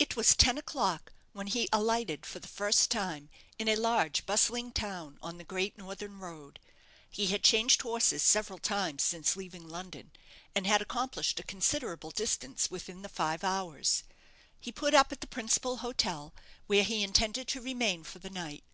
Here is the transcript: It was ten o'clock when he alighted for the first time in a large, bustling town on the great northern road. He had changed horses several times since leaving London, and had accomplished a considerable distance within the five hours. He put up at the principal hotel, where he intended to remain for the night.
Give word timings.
It 0.00 0.16
was 0.16 0.34
ten 0.34 0.58
o'clock 0.58 1.12
when 1.34 1.46
he 1.46 1.68
alighted 1.72 2.26
for 2.26 2.40
the 2.40 2.48
first 2.48 2.90
time 2.90 3.30
in 3.60 3.68
a 3.68 3.76
large, 3.76 4.26
bustling 4.26 4.72
town 4.72 5.20
on 5.22 5.38
the 5.38 5.44
great 5.44 5.78
northern 5.78 6.18
road. 6.18 6.58
He 7.08 7.28
had 7.28 7.44
changed 7.44 7.82
horses 7.82 8.24
several 8.24 8.58
times 8.58 9.04
since 9.04 9.36
leaving 9.36 9.68
London, 9.68 10.10
and 10.52 10.66
had 10.66 10.82
accomplished 10.82 11.38
a 11.38 11.44
considerable 11.44 12.10
distance 12.10 12.72
within 12.72 13.02
the 13.02 13.08
five 13.08 13.44
hours. 13.44 14.02
He 14.58 14.72
put 14.72 14.94
up 14.94 15.12
at 15.12 15.20
the 15.20 15.28
principal 15.28 15.76
hotel, 15.76 16.34
where 16.66 16.82
he 16.82 17.04
intended 17.04 17.46
to 17.50 17.62
remain 17.62 18.02
for 18.02 18.18
the 18.18 18.30
night. 18.30 18.64